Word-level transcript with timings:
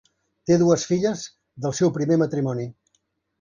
Té 0.51 0.55
dues 0.61 0.85
filles 0.91 1.25
del 1.67 1.77
seu 1.81 1.93
primer 1.99 2.19
matrimoni. 2.23 2.67